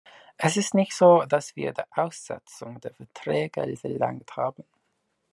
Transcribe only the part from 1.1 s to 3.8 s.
dass wir die Aussetzung der Verträge